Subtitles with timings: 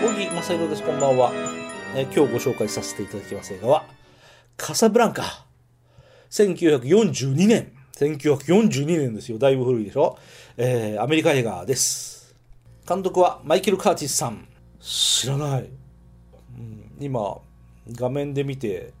[0.00, 0.82] 小木正宏です。
[0.82, 1.30] こんばんは、
[1.94, 3.84] え今日ご紹介させていただきます映画は、
[4.56, 5.44] カサブランカ。
[6.30, 7.70] 1942年。
[7.98, 9.38] 1942年ですよ。
[9.38, 10.18] だいぶ古いでしょ。
[10.56, 12.34] えーアメリカ映画です。
[12.88, 14.48] 監督はマイケル・カーティスさん。
[14.80, 15.68] 知らない。
[16.56, 17.36] うん、今、
[17.92, 18.94] 画面で見て、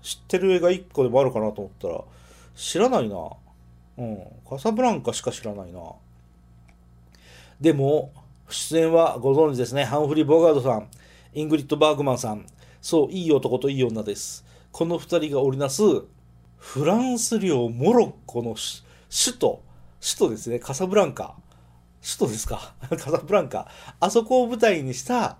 [0.00, 2.00] 知ってる映画1個でもあるかなと思ったら、
[2.56, 3.16] 知らないな。
[3.98, 4.18] うん。
[4.48, 5.80] カサブランカしか知らないな。
[7.60, 8.14] でも、
[8.50, 9.84] 出演はご存知ですね。
[9.84, 10.88] ハンフリー・ボガードさん、
[11.34, 12.46] イングリッド・バーグマンさん。
[12.80, 14.44] そう、いい男といい女です。
[14.72, 15.82] この二人が織りなす、
[16.56, 19.62] フランス領モロッコの首都、
[20.00, 21.34] 首都ですね、カサブランカ。
[22.02, 22.74] 首都ですか？
[22.90, 23.68] カサブランカ。
[24.00, 25.38] あそこを舞台にした、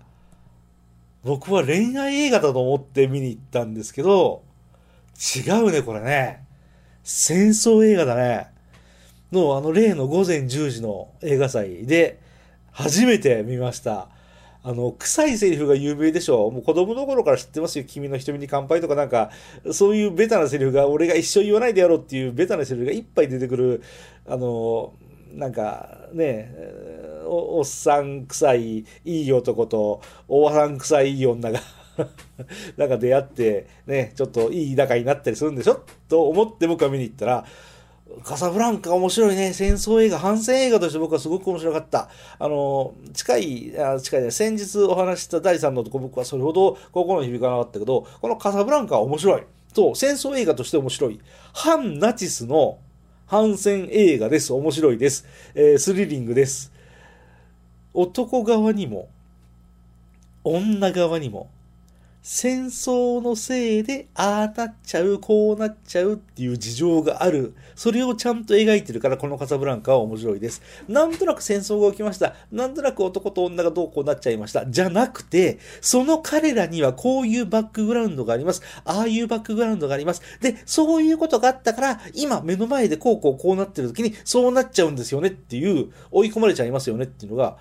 [1.23, 4.43] 僕は恋愛映画だと思って見に行ったんですけど、
[5.35, 6.45] 違うね、これね。
[7.03, 8.51] 戦争映画だね。
[9.31, 12.19] の、あの、例の午前10時の映画祭で、
[12.79, 14.07] 初めて見ました。
[14.63, 16.49] あの、臭いセリフが有名でしょ。
[16.49, 17.83] もう子供の頃から知ってますよ。
[17.85, 19.31] 君の瞳に乾杯とかなんか、
[19.73, 23.83] そういうベタなセリフが、俺が一生言わないでやろうっていうベタなセリフがいっぱい出てくる、
[24.25, 24.93] あの、
[25.33, 26.55] なんかね、
[27.25, 31.59] おおっさん臭いいい男と、おばさん臭いいい女が
[32.77, 35.83] なんか出会って、ね、ちょっといい仲になったりするんでしょ？
[36.07, 37.45] と思って僕は見に行ったら、
[38.23, 39.53] カサブランカ面白いね。
[39.53, 42.09] 戦争映画、反戦映画として僕はすごく面白かった。
[42.39, 49.43] あの、近い、あ近いね、先日お話した第3のとこ僕はそれほど心に響かなかったけど、このカサブランカは面白い。
[49.73, 51.19] そう、戦争映画として面白い。
[51.53, 52.79] 反ナチスの
[53.27, 54.51] 反戦映画です。
[54.53, 55.25] 面白いです。
[55.53, 56.71] えースリリングです。
[57.93, 59.07] 男側にも、
[60.43, 61.49] 女側にも、
[62.21, 67.55] 戦争のせいでああなっちゃう、こうなっちゃうっていう事情がある。
[67.75, 70.61] それをちゃんと描いてるから、このカサブランカは面白いです。
[70.89, 72.35] なんとなく戦争が起きました。
[72.51, 74.65] なんとなく男と女がどうこうなっちゃいました。
[74.65, 78.61] じゃなくて、その彼らにはこういうバックグラウンドがあります。
[78.83, 80.21] ああいうバックグラウンドがあります。
[80.41, 87.57] で、そういうことがあったから、今目の前でこうこうこうなってる時に、そうなっちゃうんですよねっていう、追い込まれちゃいますよねっていうのが、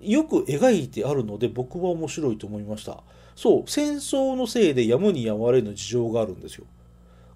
[0.00, 3.02] よく描いてあるので、僕は面白いと思いました。
[3.34, 6.64] そう、戦争のせいでやむにやまれぬ事情があるんですよ。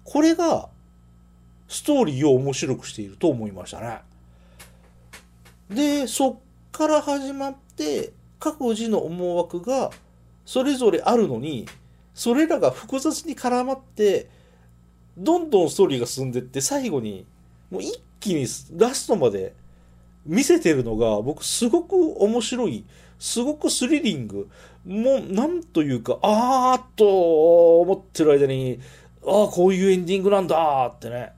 [0.03, 0.69] これが、
[1.67, 3.99] ストーリーを面白くしていると思いましたね。
[5.69, 6.35] で、そっ
[6.71, 9.91] から始まって、各自の思惑が
[10.45, 11.67] それぞれあるのに、
[12.13, 14.29] それらが複雑に絡まって、
[15.17, 17.25] どんどんストーリーが進んでって、最後に、
[17.69, 18.45] もう一気に
[18.77, 19.53] ラストまで
[20.25, 22.85] 見せてるのが、僕すごく面白い、
[23.19, 24.49] すごくスリリング、
[24.85, 28.79] もう、なんというか、あーっと思ってる間に、
[29.25, 31.33] ああ、こういうエンディングなんだってね。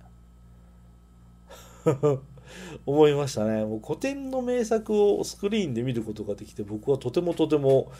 [2.85, 3.63] 思いましたね。
[3.66, 7.91] もう古典の名作をスクリーンで見ることができて、僕はとてもとても、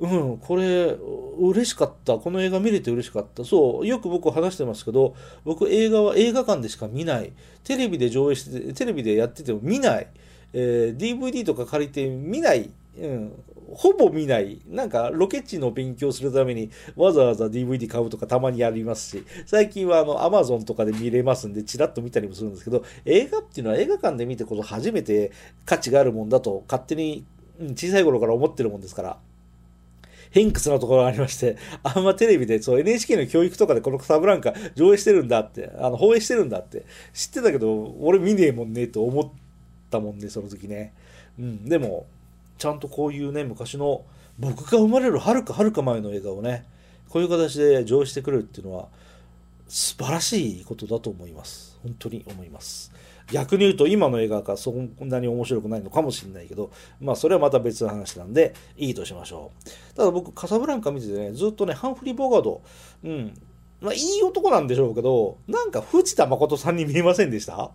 [0.00, 0.96] うん、これ、
[1.38, 2.18] 嬉しかった。
[2.18, 3.44] この映画見れて嬉しかった。
[3.44, 7.32] そう、よく僕話してますけど、僕映画は映画館でしか見ない。
[7.64, 10.08] テレビで上映して、テレビでやってても見ない。
[10.54, 12.70] えー DVD とか借りて見ない。
[12.98, 13.32] うん、
[13.72, 14.60] ほぼ見ない。
[14.66, 25.32] なんか、ロケ地の勉強するために、わざわざ DVD 買うとかたまにありますし、最近はあの、Amazon とかで見れますんで、チラッと見たりもするんですけど、映画っていうのは映画館で見てこそ初めて
[25.64, 27.24] 価値があるもんだと、勝手に、
[27.60, 29.18] うん小さい頃から思ってるもんですから。
[30.32, 39.30] 偏屈なところがありまして、あんまテレビで、そう NHK の教育とかでこのサブランカ上映してるんだって、あの、放映してるんだって、知ってたけど、俺見ねえもんねと思っ
[39.90, 40.94] たもんね、その時ね。
[41.38, 42.06] うん、でも、
[42.58, 44.04] ちゃんとこういうね、昔の、
[44.38, 46.64] 僕が生まれるはるかはるか前の映画をね、
[47.08, 48.88] こういう形で上映してくれるっていうのは、
[49.68, 51.78] 素晴らしいことだと思います。
[51.82, 52.92] 本当に思います。
[53.30, 56.70] 逆に言うと今の映画がそんなに面白くないのかもしれないけど、
[57.00, 59.52] まあそれはまた別の話なんで、いいとしましょ
[59.92, 59.96] う。
[59.96, 62.62] ただ僕、カサブランカ見ててね、ずっとね、ハンフリー・ボガード、
[63.04, 63.34] うん、
[63.80, 67.70] まあいい男なんでしょうけど、なんか藤田まことさんに見えませんでした？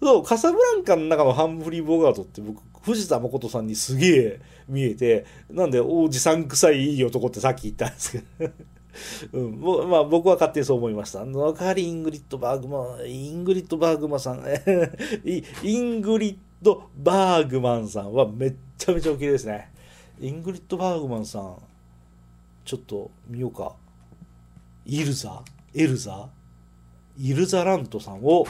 [0.00, 8.52] そう、カサブランカの中のハンフリー・ボガードって僕、藤田まことさんにすげえ見えて、なんで、おじさん臭いいい男ってさっき言ったんですけど。
[9.32, 11.22] うん、まあ僕は勝手にそう思いました。
[11.22, 14.44] あの代わりイングリッド・バーグマン、イングリッド・バーグマンさん、
[15.24, 19.70] イイングリッド・バーグマンさんはめっちゃめちゃお綺麗ですね。
[20.20, 21.56] イングリッド・バーグマンさん、
[22.64, 23.74] ちょっと見ようか。
[24.86, 25.42] イルザ
[25.74, 26.28] エルザ
[27.16, 28.46] イルザ・ラントさんを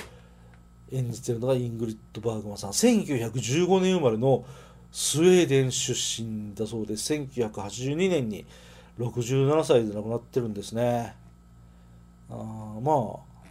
[0.92, 2.70] 演じてるのがイングリッド・バーグマンさん。
[2.70, 4.44] 1915年生まれの
[4.92, 6.94] スウェーデン出身だそうで。
[6.94, 8.46] 1982年に
[8.98, 11.14] 67歳で亡くなってるんですね。
[12.31, 12.34] あ
[12.81, 13.44] まあ、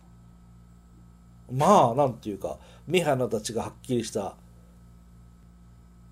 [1.51, 2.57] まあ、なんていうか、
[2.87, 4.35] 目鼻立ちがはっきりした、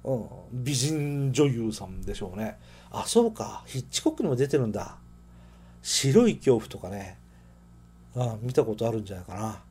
[0.04, 2.58] うん、美人女優さんでしょうね。
[2.92, 4.98] あそうかヒッチコックにも出てるんだ
[5.82, 7.18] 白い恐怖とかね
[8.16, 9.64] あ見たことあるんじゃないかな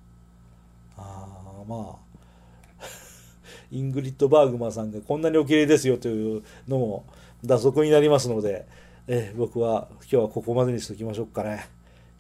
[0.96, 2.84] ああまあ
[3.70, 7.04] イングリッド・バーグマンさんがこんなにおきれいですよというのも
[7.44, 8.66] 蛇足になりますので、
[9.06, 11.69] え、僕は今日はここまでにしときましょうかね。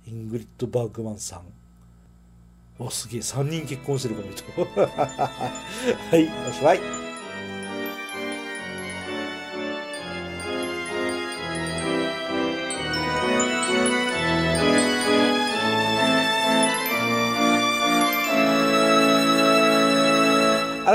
[0.06, 1.42] イングリッド・バーグマンさん。
[2.78, 3.20] おすげえ。
[3.20, 4.44] 3人結婚してるこの人
[4.76, 7.09] はいおしまい。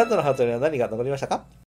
[0.05, 1.64] あなたのハートには何が残りましたか？